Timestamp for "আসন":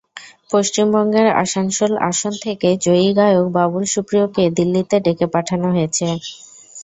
2.09-2.33